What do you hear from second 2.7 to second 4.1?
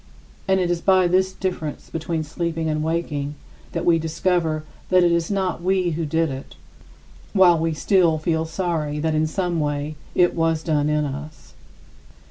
waking that we